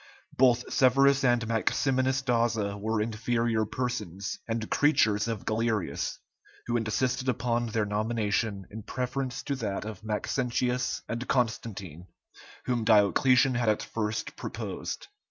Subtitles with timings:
[0.35, 6.17] Both Severus and Maximinus Daza were inferior persons, and creatures of Galerius,
[6.65, 12.07] who insisted upon their nomination in preference to that of Maxentius and Constantine,
[12.65, 15.05] whom Diocletian had at first proposed.